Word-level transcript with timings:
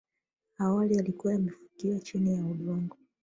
awali 0.57 0.93
yalikuwa 0.95 1.33
yamefukiwa 1.33 1.99
chini 1.99 2.37
na 2.37 2.47
udongo 2.47 2.97